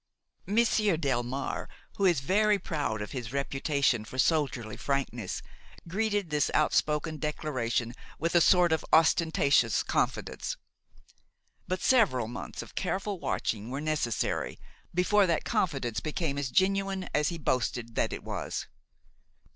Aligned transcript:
Monsieur 0.47 0.97
Delmare, 0.97 1.67
who 1.97 2.05
is 2.05 2.21
very 2.21 2.57
proud 2.57 3.03
of 3.03 3.11
his 3.11 3.31
reputation 3.31 4.03
for 4.03 4.17
soldierly 4.17 4.75
frankness, 4.75 5.43
greeted 5.87 6.31
this 6.31 6.49
outspoken 6.55 7.17
declaration 7.19 7.93
with 8.17 8.33
a 8.33 8.41
sort 8.41 8.71
of 8.71 8.83
ostentatious 8.91 9.83
confidence. 9.83 10.57
But 11.67 11.81
several 11.83 12.27
months 12.27 12.63
of 12.63 12.73
careful 12.73 13.19
watching 13.19 13.69
were 13.69 13.79
necessary 13.79 14.59
before 14.91 15.27
that 15.27 15.45
confidence 15.45 15.99
became 15.99 16.39
as 16.39 16.49
genuine 16.49 17.07
as 17.13 17.29
he 17.29 17.37
boasted 17.37 17.93
that 17.93 18.11
it 18.11 18.23
was. 18.23 18.65